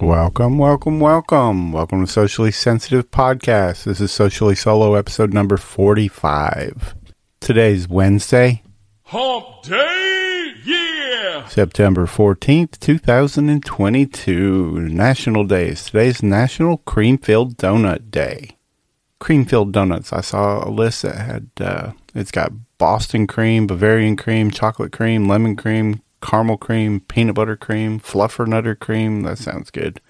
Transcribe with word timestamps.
Welcome, 0.00 0.58
welcome, 0.58 1.00
welcome. 1.00 1.72
Welcome 1.72 2.06
to 2.06 2.10
Socially 2.10 2.52
Sensitive 2.52 3.10
Podcast. 3.10 3.82
This 3.82 4.00
is 4.00 4.12
Socially 4.12 4.54
Solo 4.54 4.94
episode 4.94 5.34
number 5.34 5.56
45. 5.56 6.94
Today's 7.40 7.88
Wednesday, 7.88 8.62
Hump 9.06 9.64
Day, 9.64 10.54
yeah! 10.64 11.48
September 11.48 12.06
14th, 12.06 12.78
2022. 12.78 14.88
National 14.88 15.42
Days. 15.42 15.86
Today's 15.86 16.22
National 16.22 16.76
Cream 16.78 17.18
Filled 17.18 17.56
Donut 17.56 18.12
Day. 18.12 18.56
Cream 19.18 19.44
filled 19.44 19.72
donuts. 19.72 20.12
I 20.12 20.20
saw 20.20 20.66
a 20.66 20.70
list 20.70 21.02
that 21.02 21.16
had, 21.16 21.50
uh, 21.60 21.90
it's 22.14 22.30
got 22.30 22.52
Boston 22.78 23.26
cream, 23.26 23.66
Bavarian 23.66 24.16
cream, 24.16 24.52
chocolate 24.52 24.92
cream, 24.92 25.26
lemon 25.26 25.56
cream, 25.56 26.02
caramel 26.20 26.56
cream, 26.56 27.00
peanut 27.00 27.34
butter 27.34 27.56
cream, 27.56 28.00
fluffer 28.00 28.46
nutter 28.46 28.74
cream. 28.74 29.22
That 29.22 29.38
sounds 29.38 29.70
good. 29.70 30.00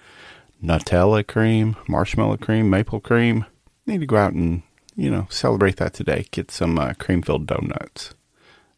Nutella 0.62 1.26
cream, 1.26 1.76
marshmallow 1.86 2.38
cream, 2.38 2.68
maple 2.68 3.00
cream. 3.00 3.46
Need 3.86 4.00
to 4.00 4.06
go 4.06 4.16
out 4.16 4.32
and, 4.32 4.62
you 4.96 5.10
know, 5.10 5.26
celebrate 5.30 5.76
that 5.76 5.94
today. 5.94 6.26
Get 6.30 6.50
some 6.50 6.78
uh, 6.78 6.94
cream 6.94 7.22
filled 7.22 7.46
donuts. 7.46 8.14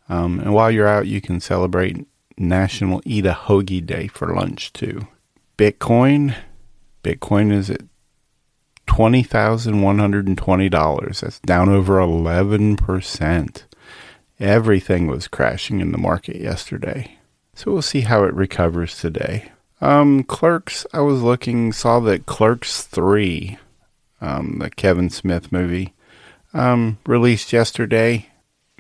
Um, 0.08 0.40
and 0.40 0.52
while 0.52 0.70
you're 0.70 0.88
out, 0.88 1.06
you 1.06 1.20
can 1.20 1.40
celebrate 1.40 2.06
National 2.36 3.00
Eat 3.04 3.26
a 3.26 3.32
Hoagie 3.32 3.84
Day 3.84 4.08
for 4.08 4.34
lunch 4.34 4.72
too. 4.72 5.06
Bitcoin, 5.56 6.34
Bitcoin 7.04 7.52
is 7.52 7.70
at 7.70 7.82
twenty 8.86 9.22
thousand 9.22 9.82
one 9.82 9.98
hundred 9.98 10.26
and 10.26 10.36
twenty 10.36 10.68
dollars. 10.68 11.20
That's 11.20 11.38
down 11.40 11.68
over 11.68 12.00
eleven 12.00 12.76
percent. 12.76 13.66
Everything 14.40 15.06
was 15.06 15.28
crashing 15.28 15.80
in 15.80 15.92
the 15.92 15.98
market 15.98 16.36
yesterday. 16.36 17.18
So 17.60 17.72
we'll 17.72 17.82
see 17.82 18.00
how 18.00 18.24
it 18.24 18.32
recovers 18.32 18.98
today. 18.98 19.52
Um, 19.82 20.24
Clerks, 20.24 20.86
I 20.94 21.00
was 21.00 21.20
looking, 21.20 21.74
saw 21.74 22.00
that 22.00 22.24
Clerks 22.24 22.84
3, 22.84 23.58
um, 24.22 24.60
the 24.60 24.70
Kevin 24.70 25.10
Smith 25.10 25.52
movie, 25.52 25.92
um, 26.54 26.96
released 27.04 27.52
yesterday. 27.52 28.30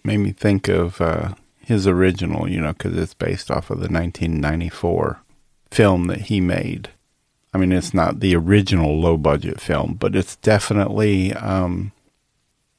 Made 0.02 0.16
me 0.16 0.32
think 0.32 0.66
of 0.68 0.98
uh, 0.98 1.34
his 1.58 1.86
original, 1.86 2.48
you 2.48 2.58
know, 2.58 2.72
because 2.72 2.96
it's 2.96 3.12
based 3.12 3.50
off 3.50 3.68
of 3.68 3.80
the 3.80 3.92
1994 3.92 5.20
film 5.70 6.06
that 6.06 6.22
he 6.22 6.40
made. 6.40 6.88
I 7.52 7.58
mean, 7.58 7.72
it's 7.72 7.92
not 7.92 8.20
the 8.20 8.34
original 8.34 8.98
low 8.98 9.18
budget 9.18 9.60
film, 9.60 9.98
but 10.00 10.16
it's 10.16 10.36
definitely 10.36 11.34
um, 11.34 11.92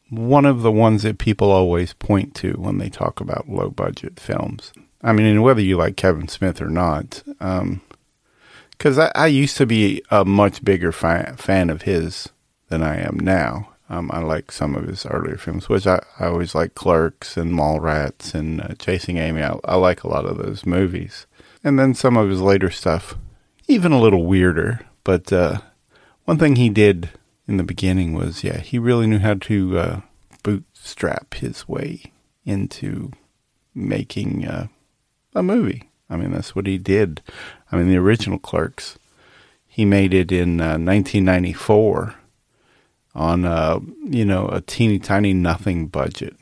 one 0.09 0.45
of 0.45 0.63
the 0.63 0.71
ones 0.71 1.03
that 1.03 1.19
people 1.19 1.51
always 1.51 1.93
point 1.93 2.33
to 2.37 2.53
when 2.53 2.79
they 2.79 2.89
talk 2.89 3.21
about 3.21 3.49
low 3.49 3.69
budget 3.69 4.19
films. 4.19 4.73
I 5.03 5.13
mean, 5.13 5.25
and 5.25 5.43
whether 5.43 5.61
you 5.61 5.77
like 5.77 5.95
Kevin 5.95 6.27
Smith 6.27 6.61
or 6.61 6.69
not, 6.69 7.23
because 8.77 8.99
I, 8.99 9.11
I 9.15 9.27
used 9.27 9.57
to 9.57 9.65
be 9.65 10.03
a 10.11 10.23
much 10.23 10.63
bigger 10.63 10.91
fan, 10.91 11.35
fan 11.37 11.69
of 11.69 11.83
his 11.83 12.29
than 12.69 12.83
I 12.83 12.97
am 12.97 13.19
now. 13.19 13.69
Um, 13.89 14.09
I 14.13 14.19
like 14.19 14.53
some 14.53 14.75
of 14.75 14.87
his 14.87 15.05
earlier 15.05 15.37
films, 15.37 15.67
which 15.67 15.85
I, 15.85 16.01
I 16.17 16.27
always 16.27 16.55
like 16.55 16.75
Clerks 16.75 17.35
and 17.35 17.51
Mallrats 17.53 18.33
and 18.33 18.61
uh, 18.61 18.69
Chasing 18.79 19.17
Amy. 19.17 19.43
I, 19.43 19.57
I 19.65 19.75
like 19.75 20.03
a 20.03 20.07
lot 20.07 20.25
of 20.25 20.37
those 20.37 20.65
movies. 20.65 21.27
And 21.61 21.77
then 21.77 21.93
some 21.93 22.15
of 22.15 22.29
his 22.29 22.39
later 22.39 22.69
stuff, 22.69 23.15
even 23.67 23.91
a 23.91 23.99
little 23.99 24.25
weirder. 24.25 24.79
But 25.03 25.33
uh, 25.33 25.59
one 26.23 26.37
thing 26.37 26.55
he 26.55 26.69
did 26.69 27.09
in 27.49 27.57
the 27.57 27.63
beginning 27.63 28.13
was, 28.13 28.45
yeah, 28.45 28.59
he 28.59 28.79
really 28.79 29.07
knew 29.07 29.19
how 29.19 29.33
to 29.33 29.77
uh, 29.77 30.01
bootstrap 30.41 31.33
his 31.33 31.67
way 31.67 32.13
into 32.45 33.11
making 33.75 34.47
uh, 34.47 34.67
a 35.33 35.43
movie. 35.43 35.89
I 36.09 36.17
mean, 36.17 36.31
that's 36.31 36.55
what 36.55 36.67
he 36.67 36.77
did. 36.77 37.21
I 37.71 37.77
mean, 37.77 37.87
the 37.87 37.97
original 37.97 38.37
Clerks, 38.37 38.99
he 39.65 39.85
made 39.85 40.13
it 40.13 40.31
in 40.31 40.59
uh, 40.59 40.77
1994 40.77 42.15
on, 43.15 43.45
a 43.45 43.79
you 44.03 44.25
know, 44.25 44.47
a 44.49 44.61
teeny 44.61 44.99
tiny 44.99 45.33
nothing 45.33 45.87
budget. 45.87 46.35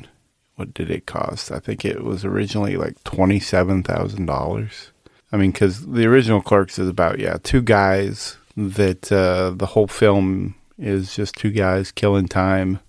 What 0.56 0.74
did 0.74 0.90
it 0.90 1.06
cost? 1.06 1.52
I 1.52 1.60
think 1.60 1.86
it 1.86 2.04
was 2.04 2.26
originally 2.26 2.78
like 2.78 3.02
$27,000. 3.04 4.90
I 5.32 5.38
mean, 5.38 5.52
because 5.52 5.86
the 5.86 6.08
original 6.08 6.42
Clerks 6.42 6.80
is 6.80 6.90
about, 6.90 7.20
yeah, 7.20 7.38
two 7.44 7.62
guys 7.62 8.38
that 8.58 9.12
uh, 9.12 9.52
the 9.56 9.68
whole 9.68 9.88
film 9.88 10.56
is 10.78 11.16
just 11.16 11.36
two 11.36 11.52
guys 11.52 11.92
killing 11.92 12.28
time 12.28 12.80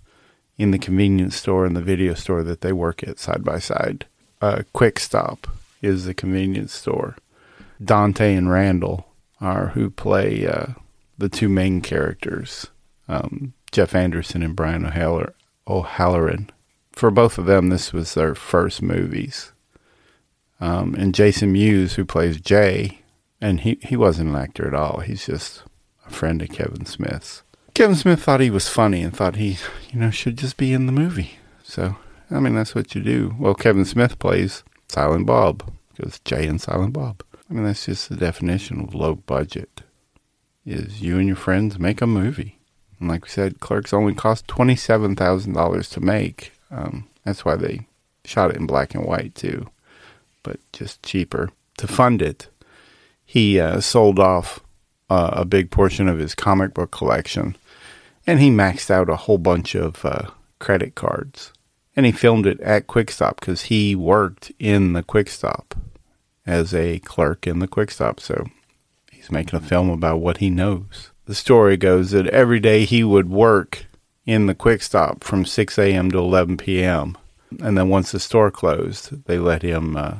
in 0.56 0.70
the 0.70 0.78
convenience 0.78 1.36
store 1.36 1.66
and 1.66 1.76
the 1.76 1.82
video 1.82 2.14
store 2.14 2.42
that 2.42 2.62
they 2.62 2.72
work 2.72 3.02
at 3.02 3.18
side 3.18 3.44
by 3.44 3.58
side. 3.58 4.06
Uh, 4.40 4.62
Quick 4.72 4.98
Stop 4.98 5.46
is 5.82 6.04
the 6.04 6.14
convenience 6.14 6.72
store. 6.72 7.16
Dante 7.82 8.34
and 8.34 8.50
Randall 8.50 9.06
are 9.40 9.68
who 9.68 9.90
play 9.90 10.46
uh, 10.46 10.66
the 11.18 11.28
two 11.28 11.48
main 11.48 11.80
characters, 11.80 12.66
um, 13.08 13.54
Jeff 13.72 13.94
Anderson 13.94 14.42
and 14.42 14.56
Brian 14.56 14.86
O'Halloran. 14.86 15.34
O'Halloran. 15.66 16.50
For 16.92 17.10
both 17.10 17.38
of 17.38 17.46
them, 17.46 17.68
this 17.68 17.92
was 17.92 18.14
their 18.14 18.34
first 18.34 18.82
movies. 18.82 19.52
Um, 20.60 20.94
and 20.94 21.14
Jason 21.14 21.52
Mewes, 21.52 21.94
who 21.94 22.04
plays 22.04 22.40
Jay, 22.40 23.02
and 23.40 23.60
he, 23.60 23.78
he 23.82 23.96
wasn't 23.96 24.30
an 24.30 24.36
actor 24.36 24.66
at 24.66 24.74
all. 24.74 25.00
He's 25.00 25.24
just 25.24 25.62
a 26.06 26.10
friend 26.10 26.42
of 26.42 26.50
Kevin 26.50 26.84
Smith's. 26.84 27.42
Kevin 27.72 27.96
Smith 27.96 28.22
thought 28.22 28.40
he 28.40 28.50
was 28.50 28.68
funny 28.68 29.02
and 29.02 29.16
thought 29.16 29.36
he, 29.36 29.56
you 29.90 30.00
know, 30.00 30.10
should 30.10 30.36
just 30.36 30.56
be 30.56 30.72
in 30.72 30.86
the 30.86 30.92
movie. 30.92 31.38
So, 31.62 31.96
I 32.30 32.40
mean, 32.40 32.54
that's 32.54 32.74
what 32.74 32.94
you 32.94 33.00
do. 33.00 33.34
Well, 33.38 33.54
Kevin 33.54 33.84
Smith 33.84 34.18
plays 34.18 34.64
Silent 34.90 35.26
Bob 35.26 35.72
because 35.94 36.18
Jay 36.20 36.46
and 36.46 36.60
Silent 36.60 36.92
Bob. 36.92 37.22
I 37.48 37.54
mean, 37.54 37.64
that's 37.64 37.86
just 37.86 38.08
the 38.08 38.16
definition 38.16 38.80
of 38.80 38.94
low 38.94 39.14
budget. 39.14 39.82
Is 40.66 41.00
you 41.00 41.18
and 41.18 41.26
your 41.26 41.36
friends 41.36 41.78
make 41.78 42.00
a 42.00 42.06
movie, 42.06 42.58
and 42.98 43.08
like 43.08 43.24
we 43.24 43.30
said, 43.30 43.60
Clerks 43.60 43.92
only 43.92 44.14
cost 44.14 44.46
twenty 44.46 44.76
seven 44.76 45.16
thousand 45.16 45.54
dollars 45.54 45.88
to 45.90 46.00
make. 46.00 46.52
Um, 46.70 47.08
that's 47.24 47.44
why 47.44 47.56
they 47.56 47.86
shot 48.24 48.50
it 48.50 48.56
in 48.56 48.66
black 48.66 48.94
and 48.94 49.04
white 49.04 49.34
too, 49.34 49.70
but 50.42 50.60
just 50.72 51.02
cheaper 51.02 51.50
to 51.78 51.86
fund 51.86 52.20
it. 52.20 52.48
He 53.24 53.58
uh, 53.58 53.80
sold 53.80 54.18
off 54.18 54.60
uh, 55.08 55.30
a 55.32 55.44
big 55.44 55.70
portion 55.70 56.08
of 56.08 56.18
his 56.18 56.34
comic 56.34 56.74
book 56.74 56.90
collection, 56.90 57.56
and 58.26 58.38
he 58.38 58.50
maxed 58.50 58.90
out 58.90 59.08
a 59.08 59.16
whole 59.16 59.38
bunch 59.38 59.74
of 59.74 60.04
uh, 60.04 60.30
credit 60.58 60.94
cards 60.94 61.52
and 61.96 62.06
he 62.06 62.12
filmed 62.12 62.46
it 62.46 62.60
at 62.60 62.86
Quick 62.86 63.10
Stop 63.10 63.40
because 63.40 63.62
he 63.62 63.94
worked 63.94 64.52
in 64.58 64.92
the 64.92 65.02
Quick 65.02 65.28
Stop 65.28 65.74
as 66.46 66.74
a 66.74 66.98
clerk 67.00 67.46
in 67.46 67.58
the 67.58 67.68
Quick 67.68 67.90
Stop. 67.90 68.20
So 68.20 68.46
he's 69.10 69.30
making 69.30 69.58
a 69.58 69.62
film 69.62 69.90
about 69.90 70.20
what 70.20 70.38
he 70.38 70.50
knows. 70.50 71.10
The 71.26 71.34
story 71.34 71.76
goes 71.76 72.10
that 72.10 72.26
every 72.28 72.60
day 72.60 72.84
he 72.84 73.04
would 73.04 73.28
work 73.28 73.86
in 74.26 74.46
the 74.46 74.54
Quick 74.54 74.82
Stop 74.82 75.24
from 75.24 75.44
6 75.44 75.78
a.m. 75.78 76.10
to 76.10 76.18
11 76.18 76.56
p.m. 76.56 77.16
And 77.60 77.76
then 77.76 77.88
once 77.88 78.12
the 78.12 78.20
store 78.20 78.50
closed, 78.50 79.24
they 79.26 79.38
let 79.38 79.62
him 79.62 79.96
uh, 79.96 80.18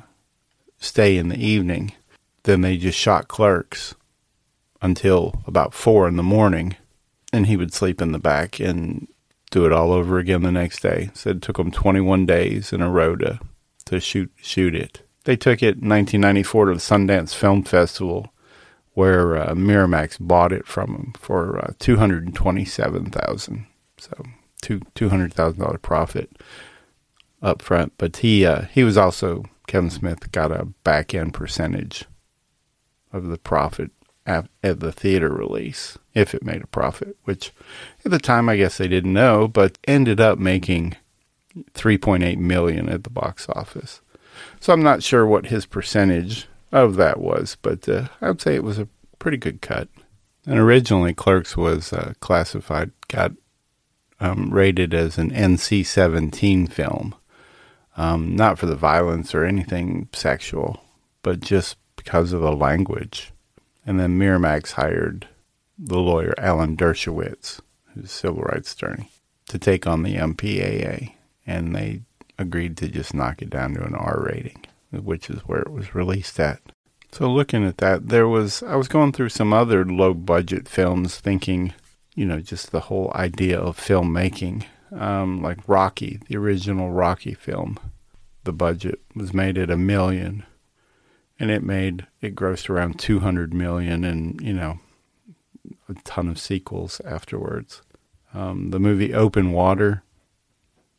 stay 0.79 1.17
in 1.17 1.29
the 1.29 1.39
evening. 1.39 1.93
Then 2.43 2.63
they 2.63 2.77
just 2.77 2.99
shot 2.99 3.29
clerks 3.29 3.95
until 4.83 5.43
about 5.47 5.75
4 5.75 6.09
in 6.09 6.17
the 6.17 6.23
morning. 6.23 6.77
And 7.33 7.47
he 7.47 7.57
would 7.57 7.73
sleep 7.73 8.03
in 8.03 8.13
the 8.13 8.19
back 8.19 8.59
and 8.59 9.07
do 9.51 9.67
it 9.67 9.73
all 9.73 9.93
over 9.93 10.19
again 10.19 10.43
the 10.43 10.53
next 10.53 10.81
day. 10.81 11.11
Said 11.15 11.37
it 11.37 11.43
took 11.43 11.57
them 11.57 11.71
21 11.71 12.27
days 12.27 12.73
in 12.73 12.81
a 12.81 12.91
row 12.91 13.17
to, 13.17 13.41
to 13.87 14.01
shoot 14.01 14.33
shoot 14.37 14.75
it. 14.75 15.03
They 15.25 15.37
took 15.37 15.63
it 15.63 15.79
in 15.79 15.89
1994 15.89 16.67
to 16.67 16.75
the 16.75 16.81
Sundance 16.81 17.35
Film 17.35 17.63
Festival, 17.63 18.33
where 18.95 19.37
uh, 19.37 19.55
Miramax 19.55 20.19
bought 20.19 20.53
it 20.53 20.67
from 20.67 20.93
them 20.93 21.13
for 21.19 21.59
uh, 21.59 21.73
227,000. 21.79 23.67
So 23.99 24.25
two 24.61 24.81
two 24.95 25.09
hundred 25.09 25.35
thousand 25.35 25.61
dollar 25.61 25.79
profit 25.79 26.31
up 27.43 27.63
front. 27.63 27.93
But 27.99 28.19
he 28.19 28.47
uh, 28.47 28.63
he 28.63 28.85
was 28.85 28.97
also 28.97 29.45
Kevin 29.67 29.91
Smith 29.91 30.33
got 30.33 30.53
a 30.53 30.67
back 30.85 31.15
end 31.15 31.35
percentage 31.35 32.05
of 33.13 33.27
the 33.27 33.39
profit 33.39 33.91
at, 34.27 34.49
at 34.63 34.81
the 34.81 34.93
theater 34.93 35.29
release 35.29 35.99
if 36.15 36.35
it 36.35 36.45
made 36.45 36.63
a 36.63 36.67
profit, 36.67 37.17
which 37.25 37.53
at 38.05 38.11
the 38.11 38.19
time 38.19 38.49
I 38.49 38.57
guess 38.57 38.79
they 38.79 38.89
didn't 38.89 39.13
know, 39.13 39.49
but 39.49 39.79
ended 39.87 40.21
up 40.21 40.39
making 40.39 40.97
3.8 41.75 42.39
million 42.39 42.89
at 42.89 43.05
the 43.05 43.11
box 43.11 43.49
office. 43.49 44.01
So 44.61 44.73
I'm 44.73 44.83
not 44.83 45.03
sure 45.03 45.27
what 45.27 45.47
his 45.47 45.67
percentage 45.67 46.47
of 46.73 46.97
that 46.97 47.19
was, 47.19 47.57
but 47.61 47.89
uh, 47.89 48.09
I 48.21 48.29
would 48.29 48.41
say 48.41 48.55
it 48.55 48.65
was 48.65 48.79
a 48.79 48.89
pretty 49.19 49.37
good 49.37 49.61
cut. 49.61 49.89
And 50.47 50.59
originally, 50.59 51.13
Clerks 51.13 51.57
was 51.57 51.93
uh, 51.93 52.15
classified, 52.21 52.93
got 53.09 53.33
um, 54.21 54.51
rated 54.51 54.95
as 54.95 55.19
an 55.19 55.31
NC 55.31 55.85
17 55.85 56.67
film. 56.69 57.15
Um, 57.97 58.35
not 58.37 58.59
for 58.59 58.67
the 58.67 58.77
violence 58.77 59.35
or 59.35 59.45
anything 59.45 60.09
sexual, 60.13 60.83
but 61.23 61.41
just 61.41 61.77
because 61.97 62.33
of 62.33 62.41
the 62.41 62.53
language. 62.53 63.33
And 63.87 63.99
then 63.99 64.19
Miramax 64.19 64.73
hired 64.73 65.29
the 65.79 65.99
lawyer 65.99 66.35
Alan 66.39 66.77
Dershowitz, 66.77 67.61
who's 67.95 68.05
a 68.05 68.09
civil 68.09 68.43
rights 68.43 68.75
attorney, 68.75 69.11
to 69.49 69.59
take 69.59 69.87
on 69.87 70.03
the 70.03 70.17
MPAA. 70.17 71.15
And 71.47 71.75
they 71.75 72.03
agreed 72.39 72.77
to 72.79 72.89
just 72.89 73.15
knock 73.15 73.43
it 73.43 73.51
down 73.51 73.75
to 73.75 73.85
an 73.85 73.95
R 73.95 74.23
rating, 74.25 74.65
which 74.91 75.31
is 75.31 75.41
where 75.41 75.61
it 75.61 75.73
was 75.73 75.95
released 75.95 76.39
at. 76.39 76.61
So 77.13 77.29
looking 77.31 77.65
at 77.65 77.79
that, 77.79 78.09
there 78.09 78.29
was 78.29 78.63
I 78.63 78.77
was 78.77 78.89
going 78.89 79.13
through 79.13 79.31
some 79.31 79.53
other 79.53 79.85
low 79.85 80.15
budget 80.15 80.69
films, 80.69 81.19
thinking, 81.19 81.75
you 82.15 82.25
know, 82.25 82.41
just 82.41 82.71
the 82.71 82.81
whole 82.81 83.11
idea 83.15 83.59
of 83.59 83.79
filmmaking, 83.79 84.65
um, 84.93 85.43
like 85.43 85.69
Rocky, 85.69 86.21
the 86.29 86.37
original 86.37 86.91
Rocky 86.91 87.35
film. 87.35 87.79
The 88.45 88.53
budget 88.53 89.01
was 89.15 89.35
made 89.35 89.59
at 89.59 89.71
a 89.71 89.77
million, 89.77 90.47
and 91.41 91.51
it 91.51 91.63
made 91.63 92.07
it 92.21 92.37
grossed 92.37 92.71
around 92.71 93.01
two 93.01 93.21
hundred 93.21 93.53
million, 93.53 94.05
and 94.05 94.41
you 94.41 94.53
know, 94.53 94.79
a 95.89 95.95
ton 96.05 96.29
of 96.29 96.39
sequels 96.39 97.01
afterwards. 97.05 97.83
Um, 98.33 98.71
the 98.71 98.79
movie 98.79 99.13
Open 99.13 99.51
Water 99.51 100.05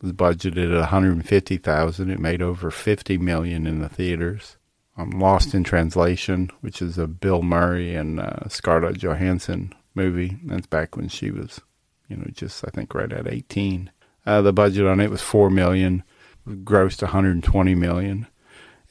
was 0.02 0.12
budgeted 0.12 0.74
at 0.74 0.80
150,000. 0.80 2.10
It 2.10 2.20
made 2.20 2.42
over 2.42 2.72
50 2.72 3.18
million 3.20 3.68
in 3.68 3.80
the 3.80 3.88
theaters. 3.88 4.58
Um, 4.98 5.12
Lost 5.12 5.54
in 5.54 5.64
Translation, 5.64 6.50
which 6.60 6.82
is 6.82 6.98
a 6.98 7.08
Bill 7.08 7.42
Murray 7.42 7.96
and 7.96 8.20
uh, 8.20 8.50
Scarlett 8.50 8.98
Johansson 8.98 9.74
movie. 9.96 10.38
That's 10.44 10.68
back 10.68 10.98
when 10.98 11.08
she 11.08 11.32
was, 11.32 11.62
you 12.10 12.18
know, 12.18 12.26
just 12.34 12.66
I 12.66 12.72
think 12.72 12.94
right 12.94 13.12
at 13.12 13.28
18. 13.28 13.92
Uh, 14.26 14.42
the 14.42 14.52
budget 14.52 14.86
on 14.86 15.00
it 15.00 15.10
was 15.10 15.22
four 15.22 15.50
million, 15.50 16.04
grossed 16.48 17.02
120 17.02 17.76
million. 17.76 18.28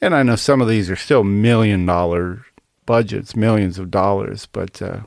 And 0.01 0.15
I 0.15 0.23
know 0.23 0.35
some 0.35 0.61
of 0.61 0.67
these 0.67 0.89
are 0.89 0.95
still 0.95 1.23
million 1.23 1.85
dollar 1.85 2.45
budgets, 2.85 3.35
millions 3.35 3.77
of 3.77 3.91
dollars, 3.91 4.47
but 4.47 4.81
uh, 4.81 5.01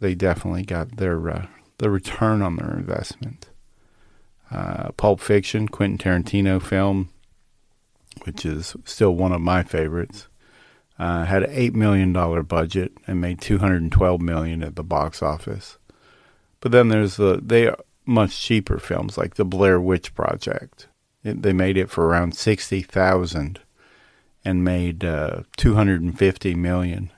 they 0.00 0.14
definitely 0.14 0.62
got 0.62 0.96
their 0.96 1.28
uh, 1.28 1.46
the 1.78 1.90
return 1.90 2.40
on 2.42 2.56
their 2.56 2.72
investment. 2.72 3.48
Uh, 4.50 4.92
Pulp 4.92 5.20
Fiction, 5.20 5.68
Quentin 5.68 5.98
Tarantino 5.98 6.62
film, 6.62 7.10
which 8.24 8.46
is 8.46 8.76
still 8.84 9.14
one 9.14 9.32
of 9.32 9.40
my 9.40 9.62
favorites, 9.62 10.28
uh, 10.98 11.24
had 11.24 11.42
an 11.42 11.50
eight 11.52 11.74
million 11.74 12.12
dollar 12.12 12.42
budget 12.42 12.92
and 13.06 13.20
made 13.20 13.40
two 13.40 13.58
hundred 13.58 13.82
and 13.82 13.92
twelve 13.92 14.20
million 14.20 14.62
at 14.62 14.76
the 14.76 14.84
box 14.84 15.20
office. 15.20 15.78
But 16.60 16.72
then 16.72 16.88
there's 16.88 17.16
the 17.16 17.40
they 17.42 17.66
are 17.66 17.78
much 18.06 18.40
cheaper 18.40 18.78
films 18.78 19.18
like 19.18 19.34
the 19.34 19.44
Blair 19.44 19.80
Witch 19.80 20.14
Project. 20.14 20.86
It, 21.24 21.42
they 21.42 21.52
made 21.52 21.76
it 21.76 21.90
for 21.90 22.06
around 22.06 22.36
sixty 22.36 22.82
thousand 22.82 23.60
and 24.48 24.64
made 24.64 25.04
uh, 25.04 25.42
two 25.58 25.74
hundred 25.74 26.00
and 26.00 26.18
fifty 26.18 26.54
million 26.54 27.12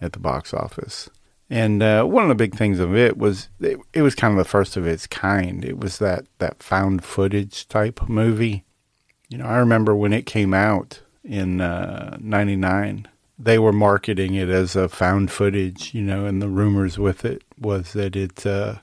at 0.00 0.12
the 0.12 0.20
box 0.20 0.54
office. 0.54 1.10
And 1.50 1.82
uh, 1.82 2.04
one 2.04 2.22
of 2.22 2.28
the 2.28 2.36
big 2.36 2.54
things 2.54 2.78
of 2.78 2.94
it 2.94 3.18
was 3.18 3.48
it, 3.58 3.76
it, 3.92 4.02
was 4.02 4.14
kind 4.14 4.30
of 4.30 4.38
the 4.38 4.48
first 4.48 4.76
of 4.76 4.86
its 4.86 5.08
kind. 5.08 5.64
It 5.64 5.80
was 5.80 5.98
that, 5.98 6.26
that 6.38 6.62
found 6.62 7.04
footage 7.04 7.66
type 7.66 8.08
movie. 8.08 8.64
You 9.28 9.38
know, 9.38 9.46
I 9.46 9.56
remember 9.56 9.96
when 9.96 10.12
it 10.12 10.26
came 10.26 10.54
out 10.54 11.00
in 11.24 11.56
'99, 11.56 13.02
uh, 13.04 13.10
they 13.36 13.58
were 13.58 13.72
marketing 13.72 14.34
it 14.34 14.48
as 14.48 14.76
a 14.76 14.88
found 14.88 15.32
footage. 15.32 15.92
You 15.92 16.02
know, 16.02 16.24
and 16.24 16.40
the 16.40 16.48
rumors 16.48 17.00
with 17.00 17.24
it 17.24 17.42
was 17.58 17.94
that 17.94 18.14
it 18.14 18.46
uh, 18.46 18.76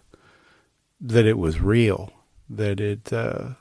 that 1.00 1.26
it 1.26 1.38
was 1.38 1.62
real, 1.62 2.12
that 2.50 2.82
it 2.82 3.14
uh, 3.14 3.52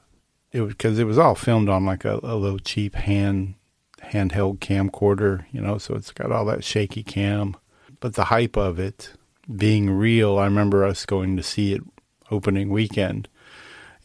it 0.51 0.63
was 0.63 0.73
because 0.73 0.99
it 0.99 1.05
was 1.05 1.19
all 1.19 1.37
filmed 1.37 1.69
on 1.69 1.87
like 1.87 2.05
a, 2.05 2.19
a 2.25 2.35
little 2.35 2.59
cheap 2.59 2.97
hand 2.97 3.55
handheld 4.13 4.59
camcorder. 4.59 5.45
You 5.53 5.61
know, 5.61 5.79
so 5.79 5.95
it's 5.95 6.13
got 6.13 6.33
all 6.33 6.45
that 6.47 6.65
shaky 6.65 7.03
cam 7.03 7.57
but 8.01 8.15
the 8.15 8.25
hype 8.25 8.57
of 8.57 8.79
it 8.79 9.13
being 9.55 9.91
real, 9.91 10.39
I 10.39 10.45
remember 10.45 10.85
us 10.85 11.07
going 11.07 11.37
to 11.37 11.43
see 11.43 11.73
it 11.73 11.83
opening 12.31 12.71
weekend. 12.71 13.29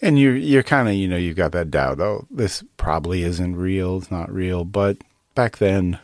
And 0.02 0.18
you're 0.18 0.36
you're 0.36 0.64
kind 0.64 0.88
of 0.88 0.96
you 0.96 1.08
know 1.08 1.18
you've 1.18 1.38
got 1.38 1.52
that 1.52 1.70
doubt. 1.70 2.00
Oh, 2.00 2.26
this 2.32 2.64
probably 2.78 3.22
isn't 3.24 3.56
real. 3.56 3.98
It's 3.98 4.10
not 4.10 4.32
real. 4.34 4.66
But 4.66 4.98
back 5.36 5.58
then, 5.58 6.00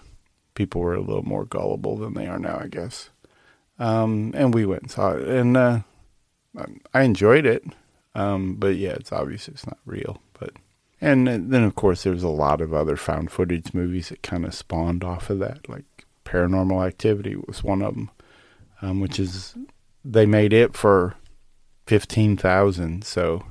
people 0.53 0.81
were 0.81 0.93
a 0.93 1.01
little 1.01 1.25
more 1.25 1.45
gullible 1.45 1.97
than 1.97 2.13
they 2.13 2.27
are 2.27 2.37
now, 2.37 2.59
I 2.61 2.67
guess. 2.67 3.09
Um, 3.79 4.31
and 4.35 4.53
we 4.53 4.65
went 4.65 4.83
and 4.83 4.91
saw 4.91 5.13
it, 5.13 5.27
and 5.27 5.57
uh, 5.57 5.79
I 6.93 7.01
enjoyed 7.01 7.47
it. 7.47 7.63
Um, 8.13 8.55
but 8.55 8.75
yeah, 8.75 8.91
it's 8.91 9.11
obvious 9.11 9.47
it's 9.47 9.65
not 9.65 9.79
real. 9.85 10.21
And 10.99 11.27
then 11.27 11.63
of 11.63 11.75
course 11.75 12.03
there's 12.03 12.23
a 12.23 12.29
lot 12.29 12.61
of 12.61 12.73
other 12.73 12.97
found 12.97 13.31
footage 13.31 13.73
movies 13.73 14.09
that 14.09 14.23
kind 14.23 14.45
of 14.45 14.53
spawned 14.53 15.03
off 15.03 15.29
of 15.29 15.39
that, 15.39 15.69
like 15.69 15.85
Paranormal 16.25 16.85
Activity 16.85 17.35
was 17.35 17.63
one 17.63 17.81
of 17.81 17.93
them, 17.93 18.11
um, 18.81 18.99
which 18.99 19.19
is 19.19 19.55
they 20.03 20.25
made 20.25 20.53
it 20.53 20.75
for 20.75 21.15
fifteen 21.85 22.35
thousand. 22.35 23.03
So, 23.03 23.45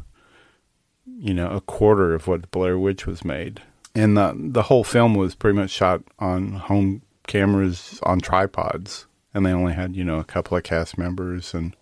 you 1.07 1.33
know, 1.33 1.51
a 1.51 1.61
quarter 1.61 2.15
of 2.15 2.27
what 2.27 2.51
Blair 2.51 2.79
Witch 2.79 3.07
was 3.07 3.25
made, 3.25 3.63
and 3.95 4.17
the 4.17 4.35
the 4.37 4.63
whole 4.63 4.85
film 4.85 5.15
was 5.15 5.35
pretty 5.35 5.57
much 5.57 5.71
shot 5.71 6.03
on 6.19 6.53
home 6.53 7.03
cameras 7.27 8.01
on 8.03 8.21
tripods, 8.21 9.07
and 9.33 9.47
they 9.47 9.53
only 9.53 9.73
had 9.73 9.97
you 9.97 10.05
know 10.05 10.19
a 10.19 10.25
couple 10.25 10.57
of 10.57 10.65
cast 10.65 10.99
members 10.99 11.55
and 11.55 11.77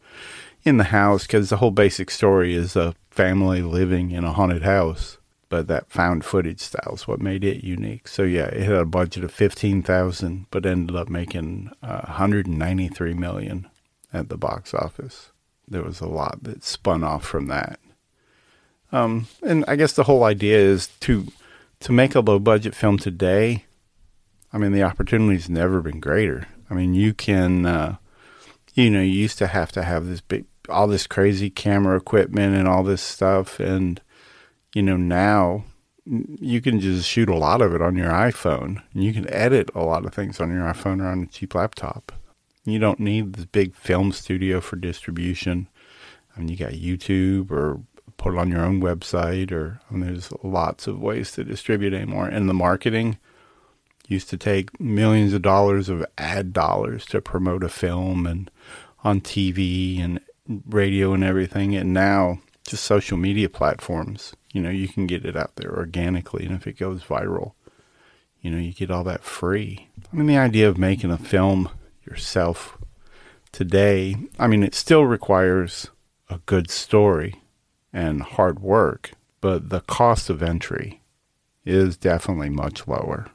in 0.63 0.77
the 0.77 0.85
house 0.85 1.27
because 1.27 1.51
the 1.51 1.57
whole 1.59 1.71
basic 1.71 2.11
story 2.11 2.55
is 2.55 2.77
a 2.77 2.95
family 3.11 3.63
living 3.63 4.11
in 4.11 4.25
a 4.25 4.33
haunted 4.33 4.63
house 4.63 5.19
but 5.49 5.69
that 5.69 5.91
found 5.91 6.25
footage 6.25 6.61
style 6.61 6.95
is 6.95 7.07
what 7.07 7.21
made 7.21 7.45
it 7.45 7.65
unique. 7.65 8.09
So 8.09 8.23
yeah, 8.23 8.47
it 8.47 8.63
had 8.63 8.75
a 8.75 8.85
budget 8.85 9.25
of 9.25 9.33
fifteen 9.33 9.83
thousand, 9.83 10.47
but 10.51 10.67
ended 10.67 10.97
up 10.97 11.09
making 11.09 11.71
uh, 11.83 12.03
193 12.05 13.15
million 13.15 13.69
at 14.13 14.29
the 14.29 14.37
box 14.37 14.73
office. 14.75 15.31
There 15.67 15.83
was 15.83 16.01
a 16.01 16.07
lot 16.07 16.43
that 16.43 16.65
spun 16.65 17.03
off 17.03 17.25
from 17.25 17.47
that. 17.49 17.81
Um, 18.93 19.27
and 19.43 19.65
I 19.67 19.77
guess 19.77 19.93
the 19.93 20.05
whole 20.05 20.25
idea 20.25 20.59
is 20.59 20.89
to 21.01 21.27
to 21.81 21.93
make 21.93 22.15
a 22.15 22.21
low 22.21 22.39
budget 22.39 22.75
film 22.75 22.97
today. 22.97 23.65
I 24.53 24.59
mean, 24.59 24.73
the 24.73 24.85
opportunity's 24.85 25.49
never 25.49 25.81
been 25.81 26.01
greater. 26.01 26.47
I 26.71 26.75
mean, 26.75 26.95
you 26.95 27.13
can, 27.13 27.67
uh, 27.67 27.97
you 28.73 28.89
know, 28.89 29.01
you 29.01 29.11
used 29.11 29.39
to 29.39 29.49
have 29.49 29.73
to 29.73 29.83
have 29.83 30.07
this 30.07 30.21
big, 30.21 30.47
all 30.69 30.87
this 30.87 31.07
crazy 31.07 31.51
camera 31.51 31.97
equipment 31.97 32.55
and 32.55 32.69
all 32.69 32.85
this 32.85 33.03
stuff, 33.03 33.59
and 33.59 34.01
you 34.75 34.83
know, 34.83 34.97
now 34.97 35.65
you 36.05 36.61
can 36.61 36.81
just 36.81 37.09
shoot 37.09 37.29
a 37.29 37.37
lot 37.37 37.63
of 37.63 37.75
it 37.75 37.81
on 37.81 37.97
your 37.97 38.11
iPhone. 38.11 38.83
And 38.93 39.05
you 39.05 39.13
can 39.13 39.33
edit 39.33 39.71
a 39.75 39.83
lot 39.83 40.05
of 40.05 40.13
things 40.13 40.41
on 40.41 40.51
your 40.51 40.65
iPhone 40.65 41.01
or 41.01 41.07
on 41.07 41.23
a 41.23 41.27
cheap 41.27 41.55
laptop. 41.55 42.13
You 42.65 42.79
don't 42.79 43.01
need 43.01 43.35
this 43.35 43.47
big 43.47 43.75
film 43.75 44.13
studio 44.13 44.61
for 44.61 44.77
distribution. 44.77 45.69
I 46.37 46.41
mean, 46.41 46.49
you 46.49 46.57
got 46.57 46.73
YouTube 46.73 47.51
or 47.51 47.81
put 48.17 48.35
it 48.35 48.39
on 48.39 48.51
your 48.51 48.65
own 48.65 48.81
website, 48.81 49.53
or 49.53 49.81
I 49.91 49.95
mean, 49.95 50.07
there's 50.07 50.33
lots 50.43 50.87
of 50.87 51.01
ways 51.01 51.33
to 51.33 51.45
distribute 51.45 51.95
anymore. 51.95 52.27
And 52.27 52.49
the 52.49 52.55
marketing 52.55 53.19
used 54.09 54.29
to 54.31 54.37
take 54.37 54.79
millions 54.81 55.33
of 55.33 55.43
dollars 55.43 55.89
of 55.89 56.05
ad 56.19 56.53
dollars 56.53 57.07
to 57.07 57.21
promote 57.21 57.63
a 57.63 57.69
film 57.69 58.27
and 58.27 58.51
on 59.03 59.21
TV 59.21 60.03
and 60.03 60.21
radio 60.69 61.13
and 61.13 61.23
everything. 61.23 61.77
And 61.77 61.95
now 61.95 62.41
just 62.67 62.85
social 62.85 63.17
media 63.17 63.49
platforms 63.49 64.35
you 64.55 64.63
know, 64.63 64.71
you 64.71 64.87
can 64.87 65.09
get 65.09 65.25
it 65.25 65.37
out 65.37 65.57
there 65.57 65.77
organically, 65.77 66.47
and 66.47 66.55
if 66.55 66.69
it 66.69 66.79
goes 66.79 67.03
viral, 67.03 67.55
you 68.41 68.53
know, 68.53 68.57
you 68.57 68.73
get 68.73 68.91
all 68.91 69.03
that 69.03 69.25
free. 69.25 69.89
I 70.13 70.17
mean, 70.17 70.29
the 70.29 70.39
idea 70.39 70.69
of 70.69 70.79
making 70.79 71.11
a 71.11 71.19
film 71.19 71.69
yourself 72.07 72.79
today, 73.51 74.15
I 74.39 74.47
mean, 74.47 74.63
it 74.63 74.77
still 74.77 75.07
requires 75.07 75.89
a 76.31 76.39
good 76.47 76.71
story 76.71 77.35
and 77.93 78.23
hard 78.23 78.61
work, 78.61 79.11
but 79.41 79.71
the 79.71 79.81
cost 79.81 80.31
of 80.31 80.41
entry 80.41 81.03
is 81.65 81.97
definitely 81.97 82.49
much 82.49 82.87
lower. 82.87 83.27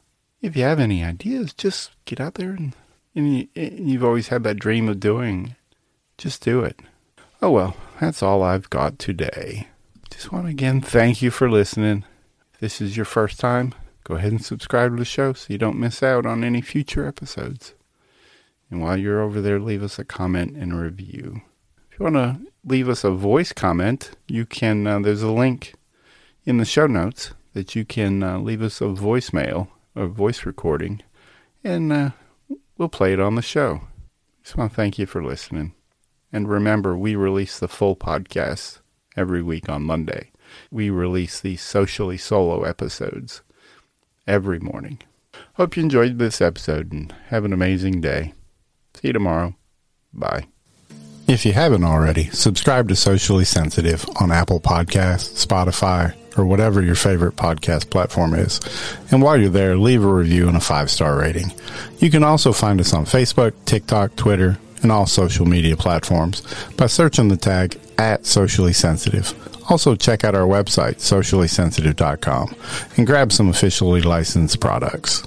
If 0.42 0.56
you 0.56 0.64
have 0.64 0.80
any 0.80 1.04
ideas, 1.04 1.52
just 1.52 1.92
get 2.06 2.22
out 2.22 2.36
there 2.36 2.52
and, 2.52 2.74
and, 3.14 3.36
you, 3.36 3.48
you've 3.56 4.06
always 4.06 4.30
had 4.30 4.44
that 4.44 4.60
dream 4.60 4.88
of 4.88 5.02
doing, 5.02 5.58
just 6.18 6.42
do 6.42 6.62
it. 6.62 6.80
Oh 7.42 7.52
well, 7.52 7.76
that's 8.00 8.24
all 8.24 8.42
I've 8.42 8.70
got 8.70 9.00
today. 9.00 9.68
Just 10.20 10.34
want 10.34 10.48
to 10.48 10.52
again 10.52 10.82
thank 10.82 11.22
you 11.22 11.32
for 11.32 11.50
listening. 11.50 12.04
If 12.54 12.60
this 12.60 12.82
is 12.82 12.98
your 12.98 13.06
first 13.06 13.40
time, 13.40 13.74
go 14.04 14.16
ahead 14.16 14.34
and 14.34 14.44
subscribe 14.44 14.92
to 14.92 14.98
the 14.98 15.06
show 15.06 15.32
so 15.32 15.46
you 15.48 15.58
don't 15.58 15.80
miss 15.80 16.04
out 16.04 16.26
on 16.26 16.44
any 16.44 16.60
future 16.60 17.08
episodes. 17.08 17.74
And 18.70 18.82
while 18.82 18.98
you're 18.98 19.22
over 19.22 19.40
there, 19.40 19.62
leave 19.62 19.82
us 19.82 19.98
a 19.98 20.04
comment 20.04 20.58
and 20.58 20.74
a 20.74 20.76
review. 20.76 21.44
If 21.90 21.98
you 21.98 22.04
want 22.04 22.16
to 22.18 22.38
leave 22.66 22.90
us 22.90 23.06
a 23.06 23.12
voice 23.12 23.54
comment, 23.54 24.12
you 24.28 24.46
can, 24.46 24.86
uh, 24.86 25.00
there's 25.00 25.24
a 25.24 25.32
link 25.32 25.76
in 26.44 26.58
the 26.58 26.66
show 26.66 26.86
notes 26.86 27.32
that 27.54 27.74
you 27.74 27.86
can 27.86 28.22
uh, 28.22 28.40
leave 28.40 28.62
us 28.62 28.82
a 28.82 28.88
voicemail, 28.88 29.70
a 29.96 30.06
voice 30.06 30.46
recording, 30.46 31.02
and 31.64 31.94
uh, 31.94 32.10
we'll 32.78 32.90
play 32.90 33.14
it 33.14 33.22
on 33.22 33.36
the 33.36 33.42
show. 33.42 33.84
Just 34.44 34.58
want 34.58 34.72
to 34.72 34.76
thank 34.76 35.00
you 35.00 35.06
for 35.06 35.24
listening. 35.24 35.76
And 36.34 36.50
remember, 36.50 36.98
we 36.98 37.16
release 37.16 37.58
the 37.58 37.70
full 37.70 37.96
podcast 37.96 38.79
every 39.20 39.44
week 39.44 39.68
on 39.68 39.84
Monday. 39.84 40.32
We 40.72 40.90
release 40.90 41.40
these 41.42 41.62
socially 41.62 42.18
solo 42.18 42.64
episodes 42.64 43.42
every 44.26 44.60
morning. 44.60 45.00
Hope 45.54 45.76
you 45.76 45.84
enjoyed 45.84 46.18
this 46.18 46.40
episode 46.40 46.94
and 46.94 47.14
have 47.28 47.44
an 47.44 47.52
amazing 47.52 48.00
day. 48.00 48.34
See 48.96 49.10
you 49.10 49.14
tomorrow. 49.14 49.56
Bye. 50.14 50.48
If 51.28 51.46
you 51.46 51.52
haven't 51.54 51.84
already, 51.84 52.30
subscribe 52.32 52.88
to 52.88 52.96
Socially 52.96 53.46
Sensitive 53.46 54.04
on 54.16 54.32
Apple 54.32 54.60
Podcasts, 54.60 55.46
Spotify, 55.46 56.16
or 56.38 56.46
whatever 56.46 56.82
your 56.82 56.96
favorite 56.96 57.36
podcast 57.36 57.90
platform 57.92 58.34
is. 58.34 58.60
And 59.12 59.22
while 59.22 59.38
you're 59.38 59.50
there, 59.50 59.78
leave 59.78 60.04
a 60.04 60.08
review 60.08 60.48
and 60.48 60.58
a 60.58 60.62
five 60.62 60.90
star 60.90 61.20
rating. 61.20 61.54
You 62.00 62.10
can 62.10 62.24
also 62.24 62.54
find 62.54 62.80
us 62.80 62.94
on 62.94 63.06
Facebook, 63.06 63.54
TikTok, 63.66 64.16
Twitter, 64.16 64.58
and 64.82 64.92
all 64.92 65.06
social 65.06 65.46
media 65.46 65.76
platforms 65.76 66.42
by 66.78 66.88
searching 66.88 67.28
the 67.28 67.38
tag 67.38 67.80
at 67.98 68.26
socially 68.26 68.74
sensitive. 68.74 69.34
Also, 69.70 69.96
check 69.96 70.24
out 70.24 70.34
our 70.34 70.48
website, 70.48 70.96
sociallysensitive.com, 70.96 72.56
and 72.98 73.06
grab 73.06 73.32
some 73.32 73.50
officially 73.50 74.02
licensed 74.02 74.60
products. 74.60 75.24